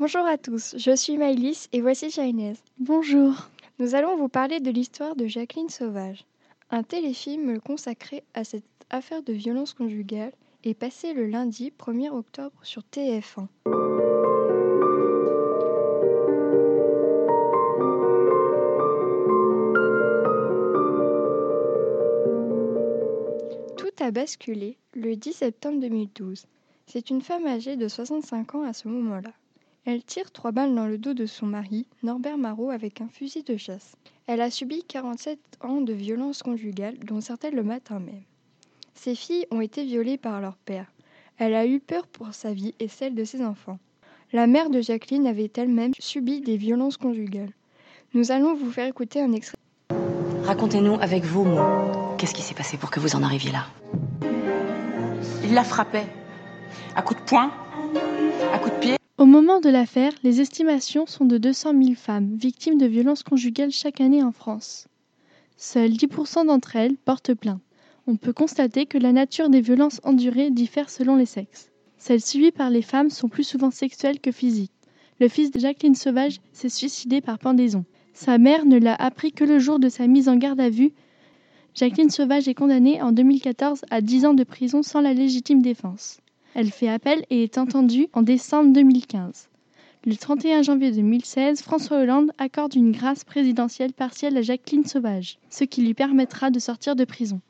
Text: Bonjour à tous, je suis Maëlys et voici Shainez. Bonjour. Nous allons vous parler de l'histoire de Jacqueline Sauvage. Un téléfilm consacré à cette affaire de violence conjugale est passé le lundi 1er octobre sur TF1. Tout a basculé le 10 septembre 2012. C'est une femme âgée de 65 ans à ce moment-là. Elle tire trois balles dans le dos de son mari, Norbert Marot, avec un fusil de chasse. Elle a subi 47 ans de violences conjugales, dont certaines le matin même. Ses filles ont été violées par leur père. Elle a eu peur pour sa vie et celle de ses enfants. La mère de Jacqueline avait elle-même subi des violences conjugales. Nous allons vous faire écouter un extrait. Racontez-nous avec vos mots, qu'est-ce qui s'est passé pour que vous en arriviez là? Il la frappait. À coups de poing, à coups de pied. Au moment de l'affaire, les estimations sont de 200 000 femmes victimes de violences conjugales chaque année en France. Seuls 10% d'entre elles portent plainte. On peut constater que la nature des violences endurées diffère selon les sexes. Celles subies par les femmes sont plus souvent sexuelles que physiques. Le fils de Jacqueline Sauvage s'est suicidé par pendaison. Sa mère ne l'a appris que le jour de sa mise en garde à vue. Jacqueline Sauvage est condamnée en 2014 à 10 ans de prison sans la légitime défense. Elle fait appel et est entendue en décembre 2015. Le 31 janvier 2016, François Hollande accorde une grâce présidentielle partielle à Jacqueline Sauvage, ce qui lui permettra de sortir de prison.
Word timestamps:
Bonjour 0.00 0.24
à 0.24 0.38
tous, 0.38 0.76
je 0.78 0.96
suis 0.96 1.18
Maëlys 1.18 1.68
et 1.74 1.82
voici 1.82 2.10
Shainez. 2.10 2.54
Bonjour. 2.78 3.34
Nous 3.78 3.94
allons 3.94 4.16
vous 4.16 4.30
parler 4.30 4.58
de 4.58 4.70
l'histoire 4.70 5.14
de 5.14 5.26
Jacqueline 5.26 5.68
Sauvage. 5.68 6.24
Un 6.70 6.82
téléfilm 6.82 7.60
consacré 7.60 8.24
à 8.32 8.42
cette 8.42 8.64
affaire 8.88 9.22
de 9.22 9.34
violence 9.34 9.74
conjugale 9.74 10.32
est 10.64 10.72
passé 10.72 11.12
le 11.12 11.26
lundi 11.26 11.70
1er 11.78 12.08
octobre 12.08 12.58
sur 12.62 12.80
TF1. 12.90 13.46
Tout 23.76 24.02
a 24.02 24.10
basculé 24.10 24.78
le 24.94 25.14
10 25.14 25.34
septembre 25.34 25.78
2012. 25.78 26.46
C'est 26.86 27.10
une 27.10 27.20
femme 27.20 27.46
âgée 27.46 27.76
de 27.76 27.86
65 27.86 28.54
ans 28.54 28.62
à 28.62 28.72
ce 28.72 28.88
moment-là. 28.88 29.34
Elle 29.92 30.04
tire 30.04 30.30
trois 30.30 30.52
balles 30.52 30.76
dans 30.76 30.86
le 30.86 30.98
dos 30.98 31.14
de 31.14 31.26
son 31.26 31.46
mari, 31.46 31.84
Norbert 32.04 32.38
Marot, 32.38 32.70
avec 32.70 33.00
un 33.00 33.08
fusil 33.08 33.42
de 33.42 33.56
chasse. 33.56 33.96
Elle 34.28 34.40
a 34.40 34.48
subi 34.48 34.84
47 34.86 35.40
ans 35.62 35.80
de 35.80 35.92
violences 35.92 36.44
conjugales, 36.44 36.96
dont 37.00 37.20
certaines 37.20 37.56
le 37.56 37.64
matin 37.64 37.98
même. 37.98 38.22
Ses 38.94 39.16
filles 39.16 39.48
ont 39.50 39.60
été 39.60 39.82
violées 39.82 40.16
par 40.16 40.40
leur 40.40 40.56
père. 40.58 40.86
Elle 41.38 41.54
a 41.54 41.66
eu 41.66 41.80
peur 41.80 42.06
pour 42.06 42.32
sa 42.34 42.52
vie 42.52 42.72
et 42.78 42.86
celle 42.86 43.16
de 43.16 43.24
ses 43.24 43.44
enfants. 43.44 43.80
La 44.32 44.46
mère 44.46 44.70
de 44.70 44.80
Jacqueline 44.80 45.26
avait 45.26 45.50
elle-même 45.56 45.94
subi 45.98 46.40
des 46.40 46.56
violences 46.56 46.96
conjugales. 46.96 47.52
Nous 48.14 48.30
allons 48.30 48.54
vous 48.54 48.70
faire 48.70 48.86
écouter 48.86 49.20
un 49.20 49.32
extrait. 49.32 49.58
Racontez-nous 50.44 50.98
avec 51.00 51.24
vos 51.24 51.42
mots, 51.42 52.14
qu'est-ce 52.16 52.34
qui 52.34 52.42
s'est 52.42 52.54
passé 52.54 52.76
pour 52.76 52.92
que 52.92 53.00
vous 53.00 53.16
en 53.16 53.24
arriviez 53.24 53.50
là? 53.50 53.66
Il 55.42 55.52
la 55.52 55.64
frappait. 55.64 56.06
À 56.94 57.02
coups 57.02 57.20
de 57.20 57.26
poing, 57.26 57.50
à 58.54 58.58
coups 58.60 58.76
de 58.76 58.80
pied. 58.80 58.99
Au 59.20 59.26
moment 59.26 59.60
de 59.60 59.68
l'affaire, 59.68 60.14
les 60.22 60.40
estimations 60.40 61.04
sont 61.04 61.26
de 61.26 61.36
200 61.36 61.74
000 61.78 61.94
femmes 61.94 62.36
victimes 62.36 62.78
de 62.78 62.86
violences 62.86 63.22
conjugales 63.22 63.70
chaque 63.70 64.00
année 64.00 64.22
en 64.22 64.32
France. 64.32 64.88
Seuls 65.58 65.90
10% 65.90 66.46
d'entre 66.46 66.74
elles 66.76 66.96
portent 66.96 67.34
plainte. 67.34 67.60
On 68.06 68.16
peut 68.16 68.32
constater 68.32 68.86
que 68.86 68.96
la 68.96 69.12
nature 69.12 69.50
des 69.50 69.60
violences 69.60 70.00
endurées 70.04 70.50
diffère 70.50 70.88
selon 70.88 71.16
les 71.16 71.26
sexes. 71.26 71.70
Celles 71.98 72.22
subies 72.22 72.50
par 72.50 72.70
les 72.70 72.80
femmes 72.80 73.10
sont 73.10 73.28
plus 73.28 73.44
souvent 73.44 73.70
sexuelles 73.70 74.20
que 74.20 74.32
physiques. 74.32 74.72
Le 75.20 75.28
fils 75.28 75.50
de 75.50 75.60
Jacqueline 75.60 75.94
Sauvage 75.94 76.40
s'est 76.54 76.70
suicidé 76.70 77.20
par 77.20 77.38
pendaison. 77.38 77.84
Sa 78.14 78.38
mère 78.38 78.64
ne 78.64 78.78
l'a 78.78 78.94
appris 78.94 79.32
que 79.32 79.44
le 79.44 79.58
jour 79.58 79.78
de 79.78 79.90
sa 79.90 80.06
mise 80.06 80.30
en 80.30 80.36
garde 80.36 80.60
à 80.60 80.70
vue. 80.70 80.94
Jacqueline 81.74 82.08
Sauvage 82.08 82.48
est 82.48 82.54
condamnée 82.54 83.02
en 83.02 83.12
2014 83.12 83.82
à 83.90 84.00
10 84.00 84.24
ans 84.24 84.34
de 84.34 84.44
prison 84.44 84.82
sans 84.82 85.02
la 85.02 85.12
légitime 85.12 85.60
défense. 85.60 86.22
Elle 86.54 86.72
fait 86.72 86.88
appel 86.88 87.24
et 87.30 87.44
est 87.44 87.58
entendue 87.58 88.08
en 88.12 88.22
décembre 88.22 88.72
2015. 88.72 89.48
Le 90.04 90.16
31 90.16 90.62
janvier 90.62 90.90
2016, 90.90 91.62
François 91.62 91.98
Hollande 91.98 92.32
accorde 92.38 92.74
une 92.74 92.90
grâce 92.90 93.22
présidentielle 93.22 93.92
partielle 93.92 94.36
à 94.36 94.42
Jacqueline 94.42 94.84
Sauvage, 94.84 95.38
ce 95.48 95.62
qui 95.62 95.82
lui 95.82 95.94
permettra 95.94 96.50
de 96.50 96.58
sortir 96.58 96.96
de 96.96 97.04
prison. 97.04 97.40